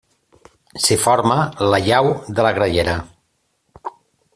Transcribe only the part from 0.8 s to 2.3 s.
S'hi forma la llau